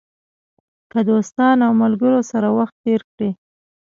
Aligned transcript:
که 0.91 0.99
دوستانو 1.09 1.63
او 1.67 1.73
ملګرو 1.83 2.21
سره 2.31 2.47
وخت 2.57 2.75
تېر 2.83 3.01
کړئ. 3.11 3.31